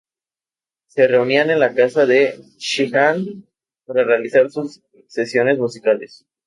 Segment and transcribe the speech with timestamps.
[0.87, 3.45] Se reunían en la casa de Sheehan
[3.85, 6.25] para realizar sus sesiones musicales.